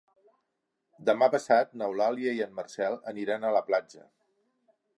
[1.09, 4.09] Demà passat n'Eulàlia i en Marcel aniran a la platja.